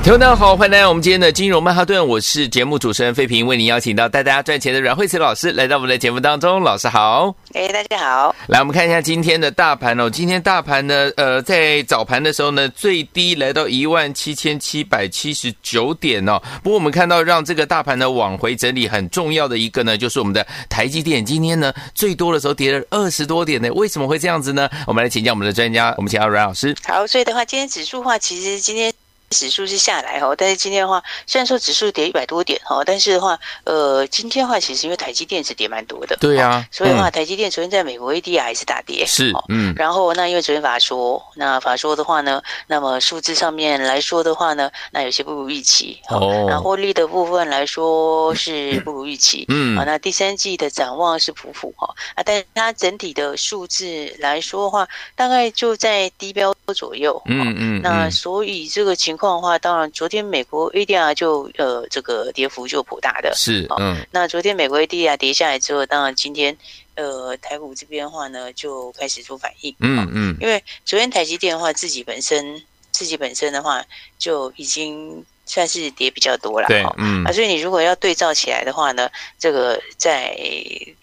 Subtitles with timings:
[0.00, 24.70] 听众大家好，欢迎来到我们今天的金融曼哈顿，我是节目主持人费平，为您邀请到带大家赚钱的阮慧慈老师来到我们的节目当中，老师好，哎，大家好，来我们看一下今天的大盘哦，今天大盘呢，呃，在早盘的时候呢，最低来到一万七千七百七十九点哦，不过我们看到让这个大盘呢往回整理很重要的一个呢，就是我们的台积电，今天呢最多的时候跌了二十多点呢，为什么会这样子呢？
[24.86, 26.74] 我们来请教我们的专家，我们请到阮老师。
[26.86, 28.90] 好，所以的话，今天指数的话，其实今天。
[29.30, 59.36] 指数是下来哈，但是今天的话，虽然说指数跌一百多点哈，但是的话，呃，今天的话其实因为台积电是跌蛮多的，对呀，所以的话，台积电昨天在美国 ADR 还是大跌，是，嗯，然后那因为昨天法说，那法说的话呢，那么数字上面来说的话呢，那有些不如预期，哦，那获利的部分来说是不如预期，嗯，啊，那第三季的展望是普普哈，啊，但是它整体的数字来说的话，大概就在低标左右，嗯嗯，那所以这个情况。
[59.36, 66.56] 的话，当然，昨天美国 ADR 就呃，这个跌幅就颇大的，是，嗯，那昨天美国 ADR 跌下来之后，当然今天
[66.94, 73.84] 呃，台股这边的话呢，就开始做反应，嗯嗯，因为昨天台积电的话，自己本身自己本身的话，
[74.18, 80.36] 就已经算是跌比较多了，对，嗯，啊，所以你如果要对照起来的话呢，这个在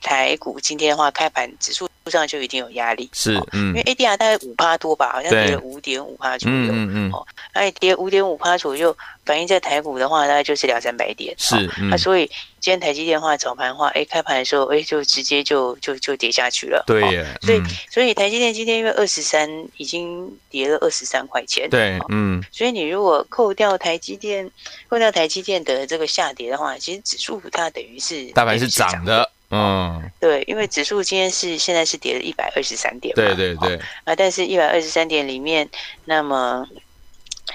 [0.02, 1.88] 台股今天的话，开盘指数。
[2.12, 11.56] 上就一定有压力，是，嗯，因为 ADR 大概五趴多吧，好像跌了五点五趴左右，嗯嗯，哦，哎，跌五点五趴左右，反映在台股的话，大概就是两三百点，是，
[11.92, 12.28] 啊，所以
[12.60, 17.02] 今天台积电的话早盘的话，哎，开盘的时候，哎，就直接就就就跌下去了，对，
[17.42, 24.50] 所以所以台积电今天因为二十三已经跌了二十三块钱，对，嗯，所以你如果扣掉台积电，
[24.90, 29.28] 扣掉台积电的这个下跌的话，其实指数它等于是大盘是涨的。
[29.52, 35.70] 嗯，对，因为指数今天是现在是跌了一百二十三点嘛，对对对，啊，但是一百二十三点里面，
[36.06, 36.68] 那么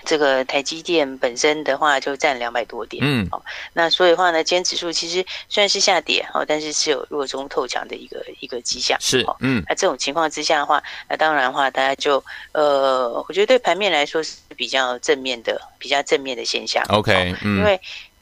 [0.05, 3.43] 这个台积电本身的话就占两百多点，嗯，哦，
[3.73, 17.79] 那所以的话呢，今天指数其实虽然是下跌，哦，但是是有弱中透强的一个一个迹象，是，嗯，那这种情况之下的话，那当然的话，大家就呃，我觉得对盘面来说是比较正面的，比较正面的现象，OK，嗯，因为。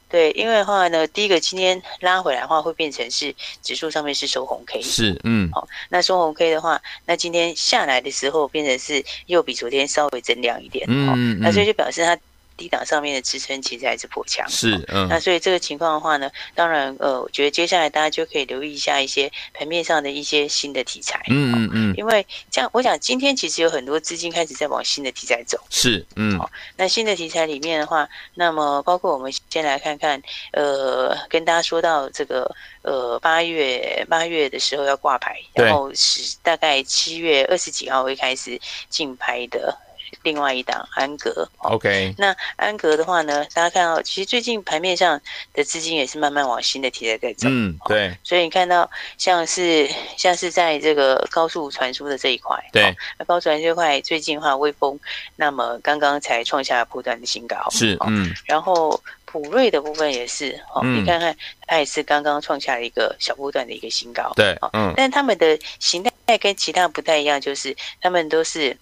[0.09, 12.17] 对，因为的话呢，第一个今天拉回来的话，会变成是指数上面是收红 K，是，嗯，好，那收红 K 的话，那今天下来的时候，变成是又比昨天稍微增量一点，嗯，那所以就表示它。
[12.59, 30.21] 低档上面的支撑其实还是颇强，是，嗯，那所以这个情况的话呢，当然，呃，我觉得接下来大家就可以留意一下一些盘面上的一些新的题材，嗯嗯嗯，因为这样，我想今天其实有很多资金开始在往新的题材走，是，嗯，好，那新的题材里面的话，那么包括我们先来看看，
[30.51, 38.59] 呃，跟大家说到这个，呃，八月八月的时候要挂牌，然后是大概七月二十几号会开始
[38.89, 39.77] 竞拍的。
[40.23, 45.19] 另外一档安格，OK，那安格的话呢，大家看到其实最近盘面上
[45.53, 54.99] 的资金也是慢慢往新的题材在走，嗯，对，所以你看到像是像是在这个高速传输的这一块，对，那高速传输这块最近的话，微风
[55.37, 61.33] 那么刚刚才创下波段的新高，是，嗯，然后普瑞的部分也是，哦，你看看
[61.65, 68.75] 它也是刚刚创下了一个小波段的一个新高，对，嗯，但他们的形态跟其他不太一样，就是他们都是。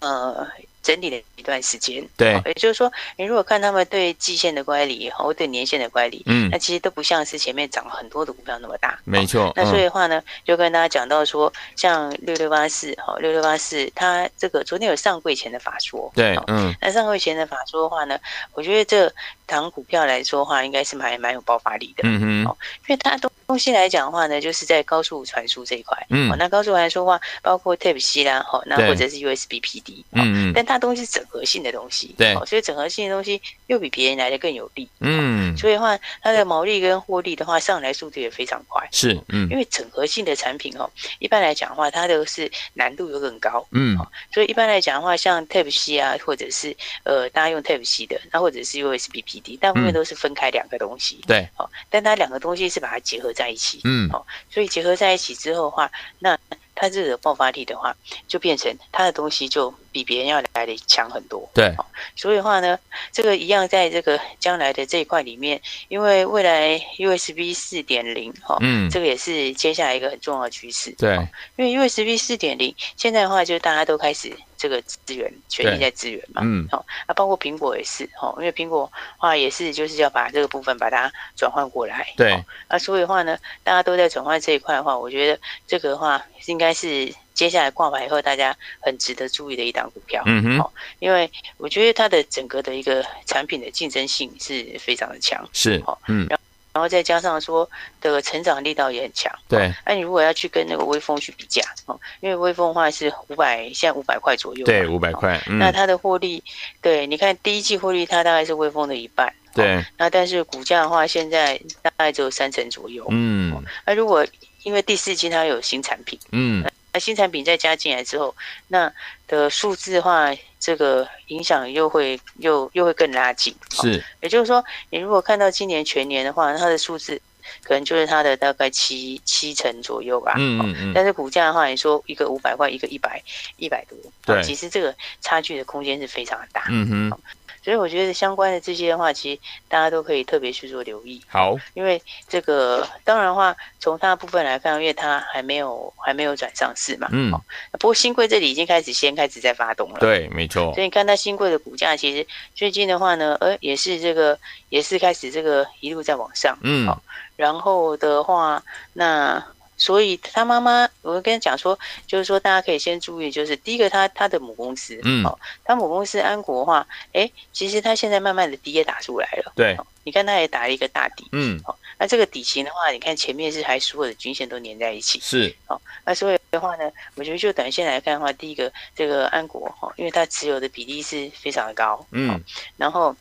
[0.00, 0.46] 呃，
[0.82, 9.52] 整理了一段时间，对，也就是说，你如果看他们对季线的乖离，或对年线的乖离，嗯，那其实都不像是前面涨了很多的股票那么大，没错。
[9.56, 18.18] 那所以的话呢，就跟大家讲到说，像六六八四，哈，六六八四，它这个昨天有上柜前的法说，对，嗯，那上柜前的法说的话呢，
[18.52, 19.12] 我觉得这
[19.46, 22.56] 档股票来说的话，应该是蛮蛮有爆发力的，嗯哼，
[22.86, 23.30] 因为它都。
[23.46, 40.90] 东西来讲的话呢，就是在高速传输这一块，嗯，那高速传输的话，包括 Type C 啦，好，那或者是 USB PD，嗯嗯，但它东西是整合性的东西，对，所以整合性的东西又比别人来的更有利，嗯，所以的话，它的毛利跟获利的话，上来速度也非常快，是，嗯，因为整合性的产品哦，
[41.20, 43.96] 一般来讲的话，它都是难度又更高，嗯，
[44.32, 56.36] 所以一般来讲的话，像 Type C 啊，或者是呃，大家用 Type C 的，那或者是 USB PD，大部分都是分开两个东西，对，好，但它两个东西是把它结合在一起，嗯，好，所以结合在一起之后的话，那
[56.74, 57.94] 它这个爆发力的话，
[58.26, 61.48] 就变成它的东西就比别人要来的强很多。
[61.54, 61.74] 对，
[62.14, 62.78] 所以的话呢，
[63.12, 65.58] 这个一样在这个将来的这一块里面，
[65.88, 70.90] 因为未来 USB 四点零哈，嗯，这个也是接下来一个很重要的趋势。
[70.98, 71.16] 对，
[71.56, 82.06] 因为 USB 四点零现在的话，就大家都开始这个资源全力在资源嘛，嗯，好，啊，包括苹果也是哈，因为苹果话也是就是要把这个部分把它转换过来。
[82.18, 82.32] 对，
[82.68, 87.10] 啊，所以的话呢，大家都在转换这一块的话，我觉得这个的话应该是。
[87.36, 96.42] 接下来挂牌以后，大家很值得注意的一档股票，嗯哼，哦，因为我觉得它的整个的一个产品的竞争性是非常的强，是，哦，嗯，然后
[96.72, 97.68] 然后再加上说
[98.00, 106.42] 的成长力道也很强，对，那你如果要去跟那个微风去比价，哦，因为微风的话是五百，现在五百块左右，对，五百块，那它的获利，
[106.80, 114.26] 对，你看第一季获利它大概是微风的一半，对，那但是股价的话现在大概只有三成左右，嗯，那如果
[114.62, 116.64] 因为第四季它有新产品，嗯。
[116.98, 118.34] 新产品再加进来之后，
[118.68, 118.92] 那
[119.26, 123.54] 的数字的话，这个影响又会又又会更拉近。
[123.70, 127.20] 是，也就是说，你如果看到今年全年的话，它的数字
[127.62, 130.34] 可能就是它的大概七七成左右吧。
[130.36, 130.92] 嗯嗯嗯。
[130.94, 133.22] 但是股价的话，你说一个五百块，一个一百
[133.56, 136.66] 一百多，对，其实这个差距的空间是非常的大。
[136.68, 137.18] 嗯哼。
[137.66, 141.20] 所以我觉得相关的这些的话，其实大家都可以特别去做留意。
[141.26, 147.08] 好，因为这个当然的话，从它的部分来看，因为它还没有还没有转上市嘛。
[147.10, 147.32] 嗯。
[147.72, 149.98] 不过新贵这里已经开始先开始在发动了。
[149.98, 150.72] 对，没错。
[150.74, 152.24] 所以你看它新贵的股价，其实
[152.54, 156.56] 最近的话呢，呃，也是这个也是开始这个一路在往上。
[156.62, 156.96] 嗯。
[157.34, 159.44] 然后的话，那。
[159.76, 182.42] 所以他妈妈，我跟他讲说，就是说大家可以先注意，就是第一个他他的母公司，嗯，哦，他母公司安国的话，哎，其实他现在慢慢的底也打出来了，对，你看他也打了一个大底，嗯，好，那这个底型的话，你看前面是还所有的均线都粘在一起，是，好，那所以的话呢，我觉得就短线来看的话，第一个这个安国哈，因为它持有的比例是非常的高，嗯，
[182.76, 183.14] 然后。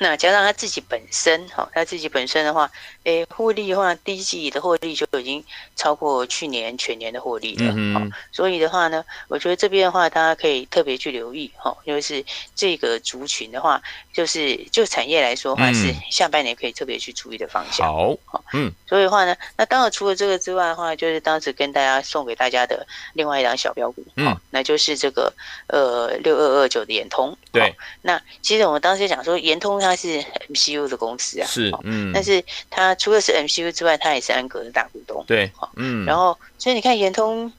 [0.00, 2.68] 那加上他自己本身，哈，他自己本身的话，
[3.04, 5.44] 诶，获利的话，第一季的获利就已经
[5.76, 12.24] 超过去年全年的获利了，嗯哦，所以的话呢，我觉得这边的话，大家可以特别去留意，哈，就是
[12.56, 13.80] 这个族群的话，
[14.12, 17.86] 就是就产业来说的话，是下半年可以特别去注意的方向。
[17.86, 18.16] 好，
[18.52, 25.32] 嗯，所以的话呢，那当然除了这个之外的话，就是当时跟大家送给大家的另外一张小标股，嗯，那就是这个
[25.68, 29.83] 呃六二二九的延通，对，那其实我们当时讲说延通。
[29.84, 37.52] 它是 MCU 的公司啊，是，嗯，但是它除了是 MCU 之外，它也是安格的大股东，对，嗯，然后所以你看，延通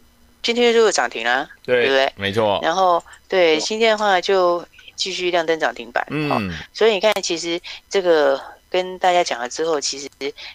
[0.43, 2.13] 今天就有涨停了，对，对不对？
[2.15, 2.59] 没错。
[2.61, 8.41] 然后对，今天的话就继续亮灯涨停板，嗯，所以你看，其实这个。
[8.75, 10.09] 跟大家讲了之后，其实，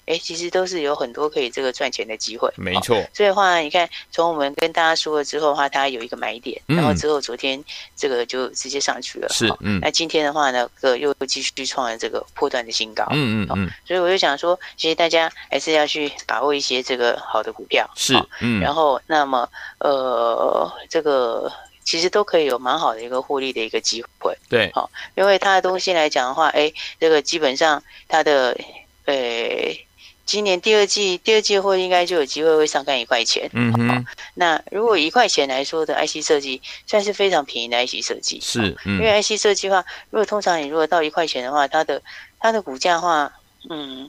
[0.05, 2.53] 哎，其实都是有很多可以这个赚钱的机会。
[2.55, 2.95] 没错。
[3.15, 7.65] 所以的话，你看，从我们跟大家说了之后的话，它有一个买点，然后之后昨天
[7.97, 9.29] 这个就直接上去了。
[9.31, 9.81] 是，嗯。
[9.81, 13.07] 那今天的话呢，个又继续创了这个破断的新高。
[13.11, 13.71] 嗯嗯嗯。
[13.87, 17.89] 所以我就想说，其实大家还是要去把握一些这个好的股票。
[17.97, 18.61] 是，嗯。
[18.61, 21.51] 然后，那么，呃，这个。
[21.91, 28.57] 其实都可以有蛮好的一个获利的一个机会，对，好，因为它的东西来讲的话，哎，这个基本上它的，
[29.07, 29.17] 呃，
[30.25, 42.01] 今年第二季第二季获利应该就有机会会上看一块钱，嗯哼，那如果一块钱来说的 IC 设计算是非常便宜的 IC 设计，是，嗯，因为 IC 设计的话，如果通常你如果到一块钱的话，它的
[42.39, 43.33] 它的股价的话，
[43.69, 44.09] 嗯。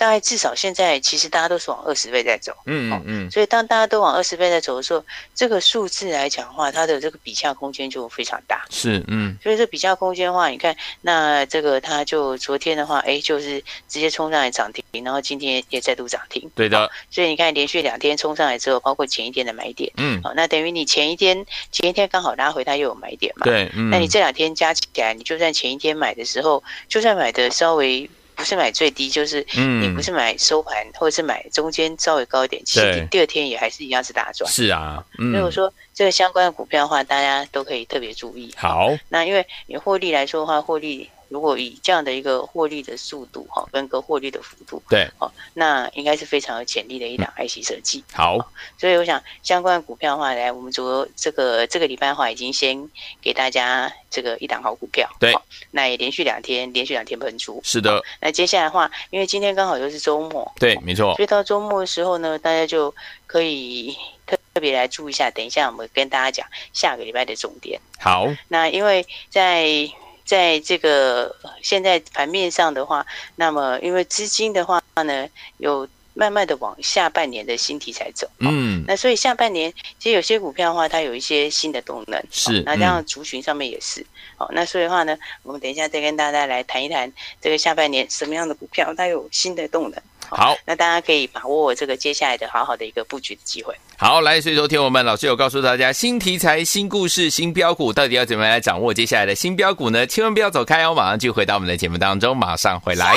[0.00, 5.04] 大概至少现在其实大家都是往二十倍在走，嗯嗯嗯，所以当大家都往二十倍在走的时候，
[5.34, 28.08] 这个数字来讲的话，它的这个比价空间就非常大，是嗯，所以这比价空间的话，你看那这个它就昨天的话，哎，就是直接冲上来涨停，然后今天也再度涨停，对的，所以你看连续两天冲上来之后，包括前一天的买点，嗯，好，那等于你前一天前一天刚好拉回，它又有买点嘛，对，嗯，那你这两天加起来，你就算前一天买的时候，就算买的稍微。
[28.40, 34.50] 不是买最低，就是你不是买收盘，嗯、或者是买中间稍微高一点，其实第二天也还是一样是大赚。
[34.50, 38.52] 是啊，嗯、如果说这个相关的股票的话，大家都可以特别注意。
[38.56, 41.08] 好，那因为你获利来说的话，获利。
[41.30, 48.02] 如果以这样的一个获利的速度哈，跟个获利的幅度，对，哦，那应该是非常有潜力的一档 IC 设计。
[48.12, 48.36] 好，
[48.76, 52.90] 所以我想相关的股票的话，来，我们昨这个这个礼拜的话，已经先
[53.22, 55.08] 给大家这个一档好股票。
[55.20, 55.32] 对，
[55.70, 57.60] 那也连续两天，连续两天喷出。
[57.62, 58.02] 是的。
[58.20, 61.14] 那接下来的话，因为今天刚好又是周末，对，没错。
[61.14, 62.92] 所以到周末的时候呢，大家就
[63.28, 63.96] 可以
[64.26, 65.30] 特特别来注意一下。
[65.30, 67.80] 等一下，我们跟大家讲下个礼拜的重点。
[68.00, 69.88] 好，那因为在。
[70.30, 78.30] 在这个现在盘面上的话，那么因为资金的话呢，有慢慢的往下半年的新题材走。
[78.38, 82.22] 嗯，那所以下半年其实有些股票的话，它有一些新的动能。
[82.30, 84.06] 是，那这样族群上面也是。
[84.36, 90.00] 好，那所以的话呢，我们等一下再跟大家来谈一谈这个下半年什么样的股票它有新的动能。
[90.36, 93.74] 好，那大家可以把握这个接下来的好好的一个布局的机会。
[93.96, 100.06] 好，来，所以说听我们老师有告诉大家，新题材、新故事、新标股，到底要怎么样来掌握接下来的新标股呢？
[100.06, 103.14] 千万不要走开哦，马上就回到我们的节目当中，马上回来。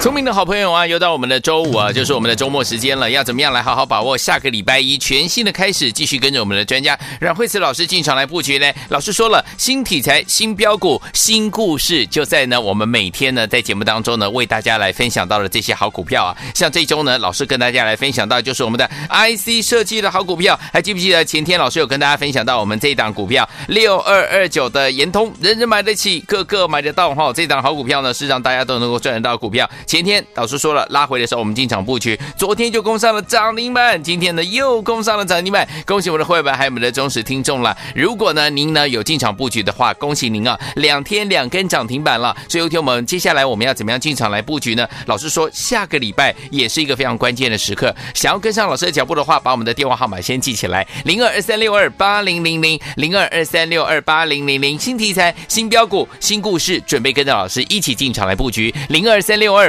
[0.00, 3.10] 聪明的好朋友啊，又到我们的周五啊， 就是我们的周末时间了。
[3.10, 5.92] 要怎么样来好好把握下个礼拜一全新的开始？
[5.92, 8.72] 继续跟着我们的专家阮慧慈老师进场来布局呢？
[8.88, 16.34] 老师说了，新题材、新标股、新故事，就在呢我们每天呢在节目当中呢为大家来分享到了这些好股票啊。
[16.54, 27.30] 像这周呢，老师跟大家来分享到就是我们的 IC 设计的好股票，还记不记得前天老师有跟大家分享到我们这一档股票六二二九的延通，人人买得起，个个买得到哈。
[27.34, 29.68] 这档好股票呢是让大家都能够赚得到股票。
[29.90, 37.76] 前天导师说了，拉回的时候我们进场布局，昨天就攻上了涨停板，今天呢又攻上了涨停板，恭喜我们的会员还有我们的忠实听众了。
[37.92, 42.32] 如果呢您呢有进场布局的话，恭喜您啊，两天两根涨停板了。
[42.48, 44.86] 所以有天我们接下来我们要怎么样进场来布局呢？
[45.06, 59.68] 老师说下个礼拜也是一个非常关键的时刻，想要跟上老师的脚步的话，把我们的电话号码先记起来，零二二三六二八零零零，零二二三六二八零零零，新题材、新标股、新故事，准备跟着老师一起进场来布局，零二三六二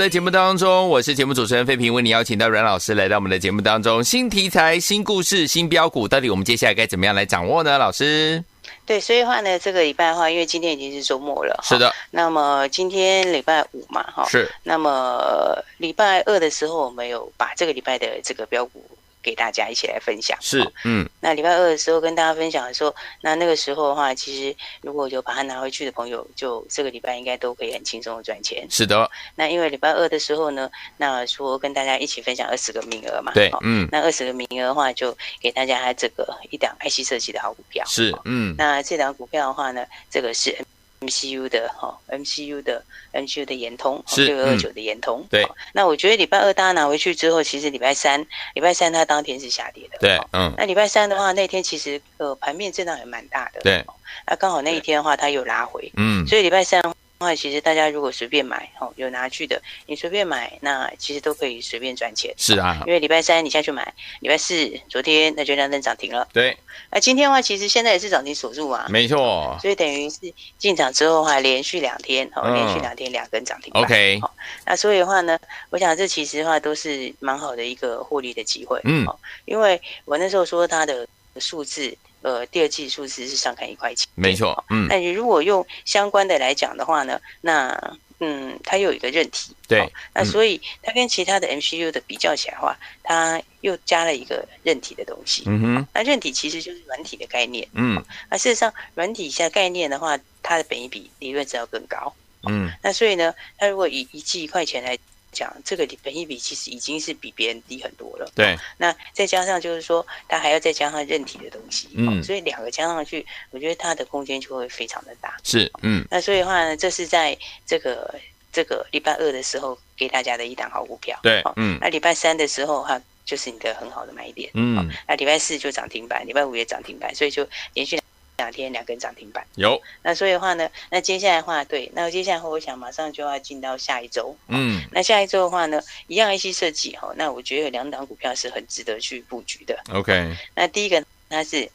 [0.00, 4.02] 的节目当中，我是节目主持人费平，为你邀请到阮老师来到我们的节目当中。
[4.02, 7.76] 新题材、新故事、新标股，到底我们接下来该怎么样来掌握呢？
[7.76, 8.42] 老师，
[8.86, 11.92] 对，所以的话呢，这个礼拜的话，因为今天已经是周末了，是的。
[12.10, 14.50] 那么今天礼拜五嘛，哈，是。
[14.62, 18.82] 那么礼拜二的时候，我们有把这个礼拜的这个标股。
[19.22, 28.66] 给大家一起来分享是，嗯，那礼拜二的时候跟大家分享的时候，那那个时候的话，其实如果有把它拿回去的朋友，就这个礼拜应该都可以很轻松的赚钱。
[28.70, 37.84] 是的，那因为礼拜二的时候呢，那说跟大家一起分享二十个名额嘛，对，嗯，那二十个名额的话，就给大家这个一档 IC 设计的好股票。
[37.86, 40.56] 是，嗯，那这档股票的话呢，这个是。
[41.00, 42.84] MCU 的哈，MCU 的
[43.14, 45.46] MCU 的延通是六二二九的延通，对。
[45.72, 48.20] 那我觉得礼拜二大家拿回去之后，其实礼拜三，
[48.54, 50.52] 礼拜三它当天是下跌的，对，嗯。
[50.58, 53.82] 那礼拜三的话，那天其实呃盘面震荡也蛮大的，对。
[54.26, 56.26] 那刚好那一天的话，它又拉回，嗯。
[56.26, 56.82] 所以礼拜三。
[57.20, 62.32] 话其实大家如果随便买，哦，有拿去的，你随便买，那其实都可以随便赚钱。
[62.38, 66.26] 是啊，因为礼拜三你下去买，礼拜四昨天那就亮灯涨停了。
[66.32, 66.56] 对，
[66.90, 68.86] 那今天的话，其实现在也是涨停锁住啊。
[68.88, 69.54] 没错。
[69.60, 73.70] 所以等于是进场之后的话，连续两天，哦，连续两天两根涨停。
[73.74, 74.18] OK。
[74.64, 78.80] 那所以的话呢，我想这其实的话都是蛮好的一个获利的机会。
[78.84, 79.06] 嗯。
[79.44, 81.06] 因为我那时候说它的
[81.38, 81.94] 数字。
[82.22, 84.86] 呃，第二季数字是上看一块钱，没错，嗯。
[84.88, 89.90] 那你如果用相关的来讲的话呢，那嗯，它又有一个韧体，对。
[90.12, 95.44] 那所以它跟其他的 MCU 的比较起来的话，它又加了一个韧体的东西。
[95.46, 95.86] 嗯哼。
[95.94, 97.66] 那韧体其实就是软体的概念。
[97.72, 98.04] 嗯。
[98.30, 102.14] 那事实上，软体下概念的话，它的本益比理论值要更高。
[102.46, 102.70] 嗯。
[102.82, 104.98] 那所以呢，它如果以一季一块钱来。
[105.32, 108.30] 讲这个本益比其实已经是比别人低很多了。
[108.34, 115.36] 对，那再加上就是说，它还要再加上认体的东西，嗯，所以两个加上去，我觉得它的空间就会非常的大。
[115.42, 118.14] 是，嗯，那所以的话呢，这是在这个
[118.52, 121.18] 这个礼拜二的时候给大家的一档好股票。
[121.22, 124.50] 对，嗯，那礼拜三的时候哈，就是你的很好的买点。
[124.54, 128.00] 嗯，那礼拜四就涨停板，礼拜五也涨停板，所以就连续。
[128.40, 129.46] 两天两根涨停板。
[129.56, 139.78] 有，那所以的话呢，那接下来的话，对，那接下来的话，我想马上就要进到下一周，嗯，那下一周的话呢，一样 IC 设计哈，那我觉得有两档股票是很值得去布局的。
[139.92, 141.70] OK，那第一个它是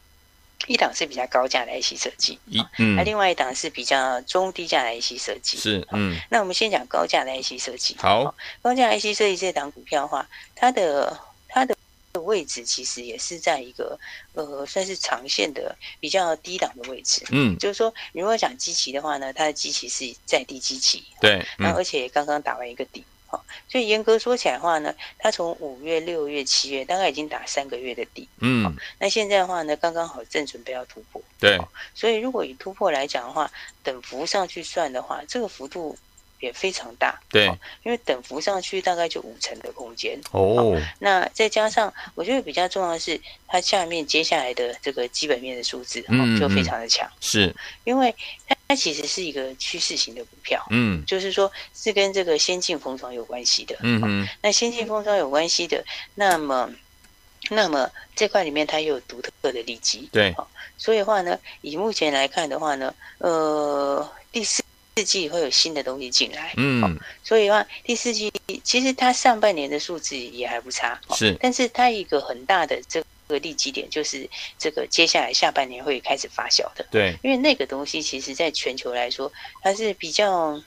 [0.66, 10.26] 一档是比较高价的 IC 设计，一嗯，那另外一档是比较中低价的 IC 设计，是嗯，那我们先讲高价的 IC 设计，好，高价 IC 设计这档股票的话，
[10.56, 11.16] 它的。
[12.20, 13.98] 位置其实也是在一个
[14.34, 17.24] 呃，算是长线的比较低档的位置。
[17.30, 21.04] 嗯，就是说，如果讲基期的话呢，它的基期是在低基期。
[21.20, 28.28] 对，那、嗯、而且刚刚打完一个底，好，所以严格说起来的话呢，它从五月、六月、七月大概已经打三个月的底。
[28.40, 31.22] 嗯，那现在的话呢，刚刚好正准备要突破。
[31.38, 31.58] 对，
[31.94, 33.50] 所以如果以突破来讲的话，
[33.82, 35.96] 等幅上去算的话，这个幅度。
[36.40, 37.46] 也非常大，对，
[37.82, 40.76] 因为等幅上去大概就五成的空间哦。
[40.98, 48.14] 那再加上，我觉得比较重要的是，它下面接下来的这个基本面的数字，嗯，就非常的强，是因为
[48.46, 54.28] 它它其实是一个趋势型的股票，嗯，就是说是跟这个先进封装有关系的，嗯嗯。
[54.42, 55.82] 那先进封装有关系的，
[56.14, 56.70] 那么
[57.48, 60.34] 那么这块里面它又有独特的利基，对，
[60.76, 64.62] 所以的话呢，以目前来看的话呢，呃，第四。
[64.96, 66.90] 四季会有新的东西进来，嗯、哦，
[67.22, 68.32] 所以的话第四季
[68.64, 74.26] 其实它上半年的数字也还不差，是，但是它一个很大的这个利基点就是
[74.58, 79.30] 这个接下来下半年会开始发酵的，对，因为那个东西其实在全球来说
[79.60, 80.58] 它是比较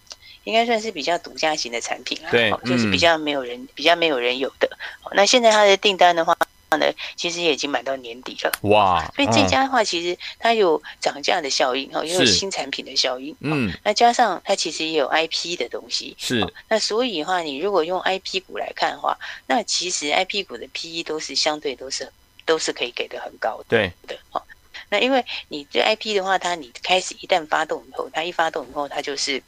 [0.44, 4.70] 应该算是比较独家型的产品啊，对，就是比较没有人、嗯、比较没有人有的，
[5.14, 6.38] 那现在它的订单的话。
[6.78, 9.12] 呢，其实也已经买到年底了哇！
[9.16, 16.46] 所以这家的话，其实它有涨价的效应，哈，也有新产品的效应，嗯，那加上它其实也有 IP 的东西，是。
[16.68, 22.12] 那所以的话，你如果用 IP 股来看的话，那其实 IP 股的 PE 都是相对都是
[22.46, 24.46] 都是可以给的很高的，对的，好。
[24.90, 29.42] 那因为你这 IP 的话，它你开始一旦发动以后，它一发动以后，它就是。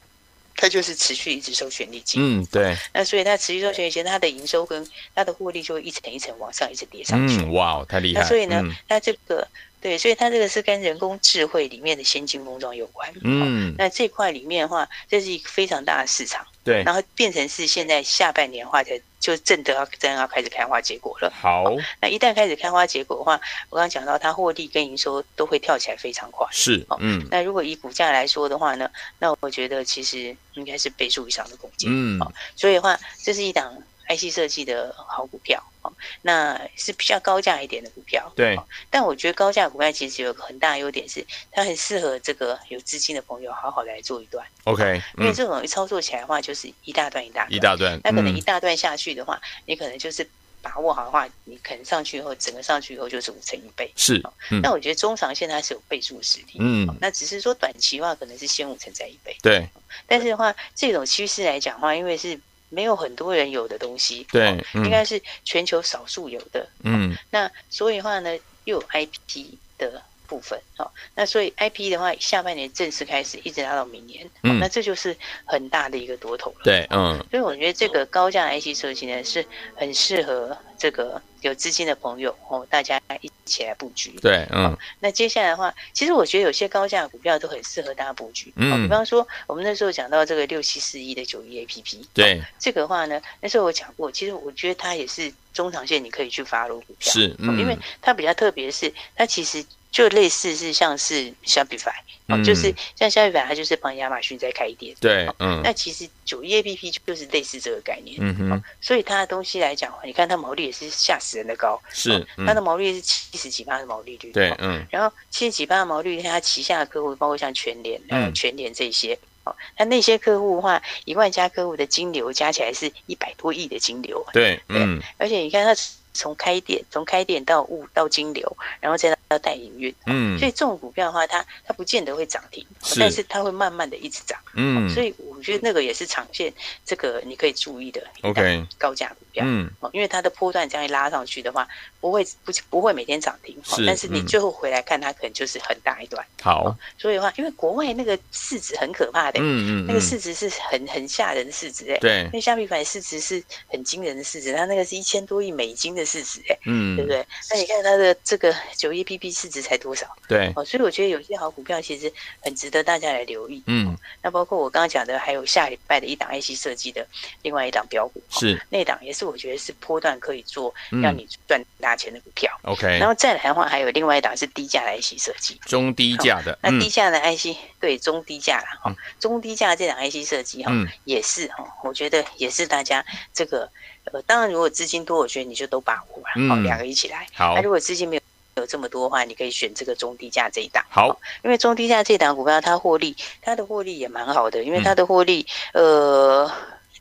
[0.56, 2.78] 它就是持续一直收权利金，嗯，对。
[2.94, 4.86] 那所以它持续收权利金，它的营收跟
[5.16, 7.38] 它的获利就会一层一层往上，一直叠上去。
[7.38, 8.22] 嗯，哇，太厉害。
[8.22, 9.48] 那所以呢，嗯、它这个
[9.82, 13.12] 对，所以它这个是跟人工智慧里面的先进封装有关。
[13.24, 16.46] 嗯，那这块里面的话，这是一个非常大的市场。
[16.64, 21.32] 对，然后变成是现在下半年的话，才就正的要正要开始开花结果了。
[21.32, 21.66] 好，
[22.00, 23.34] 那一旦开始开花结果的话，
[23.70, 26.48] 我刚刚讲到它获利跟营收都会跳起来非常快。
[26.52, 27.28] 是，嗯。
[27.32, 31.90] 那如果以股价来说的话呢，那我觉得其实应该是倍数以上的空间。
[31.92, 32.20] 嗯，
[32.56, 33.76] 所以的话，这是一档
[34.16, 38.32] IC 设计的好股票，哦，那是比较高价一点的股票。
[38.36, 38.58] 对，
[38.90, 44.46] 但我觉得高价股票其实有个很大的优点是，它很适合这个有资金的朋友好好来做一段。
[44.66, 50.28] OK，因为这种一操作起来的话，就是一大段一大段，一大段，那可能一大段下去的话，你可能就是。
[50.64, 53.92] 把握好的话，你可能上去以后，整个上去以后就是五成一倍。
[53.96, 54.22] 是，
[54.62, 56.58] 那、嗯、我觉得中长线它是有倍数实力。
[56.60, 59.36] 嗯，那只是说短期的话，可能是先五成再一倍。
[59.42, 59.68] 对，
[60.06, 62.40] 但是的话，这种趋势来讲的话，因为是
[62.72, 66.68] 没有很多人有的东西，对，应该是全球少数有的。
[66.84, 69.46] 嗯，那所以的话呢，又有 IP
[69.78, 70.02] 的。
[70.32, 76.62] 部分好，那所以 IP 的话，下半年正式开始，一直拉到明年，嗯，那这就是很大的一个多头了。
[76.64, 84.12] 对，嗯，所以我觉得这个高价 IC 设计呢，是很适合这个有资金的朋友哦，大家一起来布局。
[84.22, 88.54] 对，嗯，那接下来的话，其实我觉得有些高价股票都很适合大家布局。
[88.56, 99.66] 嗯，比方说我们那时候讲到这个六七四一的九一 APP，对，这个的话呢，那时候我讲过，其实我觉得它也是中长线你可以去 follow 股票，是，嗯，因为它比较特别的是，它其实。
[99.92, 101.92] 就类似是像是 Shopify，
[102.28, 104.96] 哦，就是像 Shopify，它就是帮亚马逊在开店。
[105.02, 108.16] 对，嗯，那其实九一 APP 就是类似这个概念。
[108.22, 111.82] 嗯哼，所以它的东西来讲，你看它毛利也是吓死人的高。
[111.92, 114.32] 是，它的毛利是七十几趴的毛利率。
[114.32, 114.86] 对，嗯。
[114.90, 124.26] 然后七十几趴的毛利率，它旗下的客户包括像全联、嗯，全联这些，哦，那那些客户的话，一万家客户的金流加起来是一百多亿的金流。
[124.34, 125.02] 对，嗯。
[125.18, 125.80] 而且你看它。
[126.14, 133.00] 从开店，从开店到物到金流，然后再到带营运，嗯，所以这种股票的话，它它不见得会涨停，是。
[133.00, 136.54] 但是它会慢慢的一直涨，嗯，所以我觉得那个也是长线，
[136.86, 141.68] 这个你可以注意的，OK，高价股票，嗯，因为它的波段这样一拉上去的话，
[142.02, 156.02] 不会不不会每天涨停，是，但是你最后回来看，它可能就是很大一段，好，所以的话，因为国外那个市值很可怕的，嗯嗯，那个市值是很很吓人的市值，哎，对，那虾皮反市值是很惊人的市值，它那个是一千多亿美金的。
[156.02, 157.24] 市值哎，嗯，对不对？
[157.52, 160.08] 那你看它的这个九一 APP 市值才多少？
[160.28, 162.12] 对，哦，所以我觉得有些好股票其实
[162.42, 163.62] 很值得大家来留意。
[163.68, 167.08] 嗯，那包括我刚刚讲的，还有下礼拜的一档 IC 设计的
[167.44, 172.52] 另外一档标股，是那档也是我觉得是波段可以做，让你赚大钱的股票。
[172.64, 176.58] OK，然后再来的话，还有另外一档是低价的 IC 设计，中低价的。
[176.62, 180.72] 那低价的 IC 对中低价了哈，中低价这档 IC 设计哈，
[181.06, 183.70] 也是哈，我觉得也是大家这个。
[184.12, 187.28] 呃，当然，如果资金多，我觉得你就都把握了，好，两个一起来。
[187.36, 188.22] 好，那如果资金没有
[188.56, 190.84] 有这么多的话，你可以选这个中低价这一档。
[190.90, 196.52] 好，因为中低价这档股票它获利，它的获利也蛮好的，因为它的获利，呃。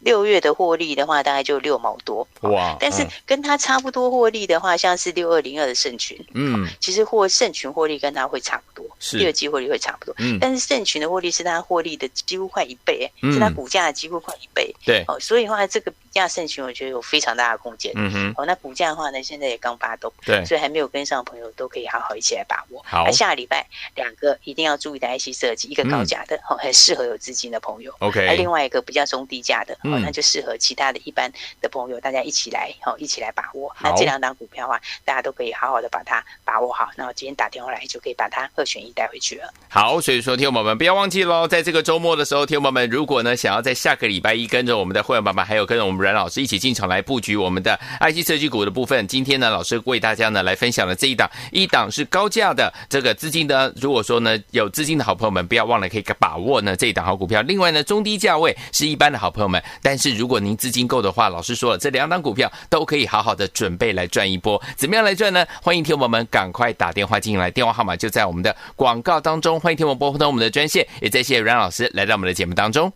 [0.01, 2.77] 六月的获利的话，大概就六毛多哇。
[2.81, 10.15] 但是跟它差不多获利的话，像是六二零二的盛群，嗯，其实获盛群获利跟它会差不多，是第二季获利会差不多。
[10.19, 14.75] 嗯，但是盛群的获利是它获利的几乎快一倍，嗯是它股价几乎快一倍。
[14.85, 17.93] 对，哦，所以的话这个比价盛群，我觉得有非常大的空间。
[17.97, 22.83] 嗯哼，哦，那股价的话呢，现在也刚发动，对，所以还没有跟上的朋友都可以好好一起来把握。
[22.85, 27.95] 好，那下礼拜两个一定要注意的 IC 设计，一个高价的，哦，很适合有资金的朋友。
[27.99, 30.57] OK，那另外一个比较中低价的，哦，那就适合。
[30.59, 33.75] 其他的一般的朋友，大家一起来，哦，一起来把握。
[33.81, 36.89] 那这两档股票的话，大家都可以好好的把它把握好。
[36.97, 39.53] 那我今天打电话来，就可以把它二选一带回去了。
[39.69, 57.41] 好，所以说，听友们不要忘记喽，在这个周末的时候，听友们如果呢想要在下个礼拜一跟着我们的会员爸爸，还有跟着我们阮老师一起进场来布局我们的 IC 设计股的部分，今天呢，老师为大家呢来分享了这一档，一档是高价的这个资金呢，如果说呢有资金的好朋友们，不要忘了可以把握呢这一档好股票。
[57.43, 65.47] 另外呢，中低价位是一般的好朋友们，但是如果您资金够的话，老老师说了，这两档股票都可以好好的准备来赚一波，怎么样来赚呢？
[65.63, 69.59] 欢迎听我们赶快打电话进来，电话号码就在我们的广告当中。
[69.59, 72.93] 欢迎听我们拨通我们的专线，也再谢谢阮老师来到我们的节目当中，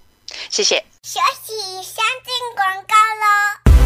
[0.51, 0.77] 谢谢。
[1.03, 2.95] 休息，先进广告
[3.79, 3.84] 喽。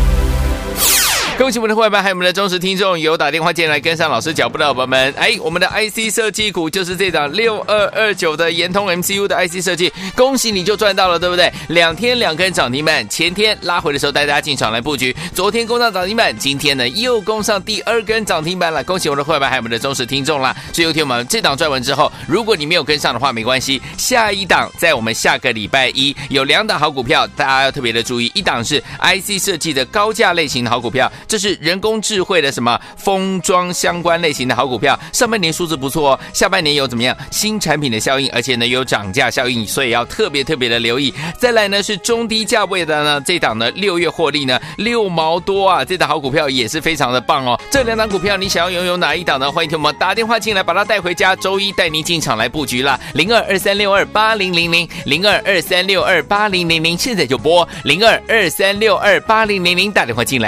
[1.39, 5.15] 恭喜我们的会员，还有我们的忠实听众，有打电话进来跟上老师脚步的伙伴们。
[5.17, 11.49] 哎，我们的 IC 设计股就是这档六二二九的研通 MCU 的 IC 设计，恭喜你就赚到了，对不对？
[11.69, 18.83] 两天两根涨停板，前天拉回的时候带大家进场来布局，昨天攻上涨停板，今天呢又攻上第二根涨停板了。
[18.83, 20.53] 恭喜我们的会员，还有我们的忠实听众啦！
[20.73, 31.11] 所以有天我们这档赚完之后，如果你没有跟上的话，没关系，下一档在我们下个礼拜一有两档好股票，大家要特别的注意，一档是 IC 设计的高价类型好股票。
[31.27, 41.13] 这是人工智慧的什么封装相关类型的好股票，上半年数字不错哦，下半年有怎么样新产品的效应，而且呢有涨价效应，所以要特别特别的留意。
[41.39, 47.59] 再来呢是中低价位的呢这档呢六月获利呢六毛多啊，这档好股票也是非常的棒哦。
[47.71, 49.51] 这两档股票你想要拥有哪一档呢？
[49.51, 60.48] 欢迎听我们打电话进来把它带回家，周一带您进场来布局啦，零二二三六二八零零零零二二三六二八零零零，现在就拨零二二三六二八零零零打电话进来，